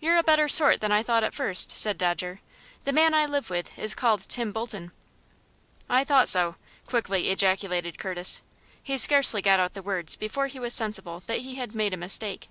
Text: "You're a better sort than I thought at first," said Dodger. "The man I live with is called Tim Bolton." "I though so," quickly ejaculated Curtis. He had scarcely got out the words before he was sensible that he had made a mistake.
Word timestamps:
"You're 0.00 0.16
a 0.16 0.22
better 0.22 0.48
sort 0.48 0.80
than 0.80 0.90
I 0.90 1.02
thought 1.02 1.22
at 1.22 1.34
first," 1.34 1.70
said 1.72 1.98
Dodger. 1.98 2.40
"The 2.84 2.92
man 2.94 3.12
I 3.12 3.26
live 3.26 3.50
with 3.50 3.78
is 3.78 3.94
called 3.94 4.20
Tim 4.20 4.52
Bolton." 4.52 4.90
"I 5.86 6.02
though 6.02 6.24
so," 6.24 6.54
quickly 6.86 7.28
ejaculated 7.28 7.98
Curtis. 7.98 8.40
He 8.82 8.94
had 8.94 9.02
scarcely 9.02 9.42
got 9.42 9.60
out 9.60 9.74
the 9.74 9.82
words 9.82 10.16
before 10.16 10.46
he 10.46 10.58
was 10.58 10.72
sensible 10.72 11.22
that 11.26 11.40
he 11.40 11.56
had 11.56 11.74
made 11.74 11.92
a 11.92 11.98
mistake. 11.98 12.48